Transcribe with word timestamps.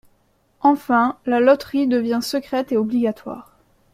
Enfin, 0.61 1.19
la 1.27 1.39
loterie 1.39 1.87
devient 1.87 2.21
secrète 2.23 2.71
et 2.71 2.77
obligatoire. 2.77 3.55